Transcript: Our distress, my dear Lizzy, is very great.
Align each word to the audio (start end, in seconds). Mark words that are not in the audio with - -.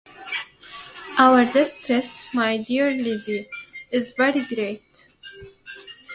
Our 1.19 1.45
distress, 1.45 2.33
my 2.33 2.57
dear 2.57 2.89
Lizzy, 2.89 3.47
is 3.91 4.13
very 4.17 4.41
great. 4.41 5.05